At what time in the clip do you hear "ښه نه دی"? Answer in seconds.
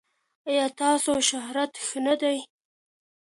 1.85-2.37